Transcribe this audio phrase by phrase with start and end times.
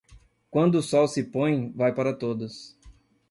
[0.49, 2.75] Quando o sol se põe, vai para todos.